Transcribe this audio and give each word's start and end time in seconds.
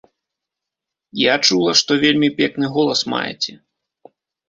Я 1.23 1.35
чула, 1.49 1.71
што 1.83 1.99
вельмі 2.07 2.29
пекны 2.41 2.67
голас 2.81 3.01
маеце. 3.17 3.53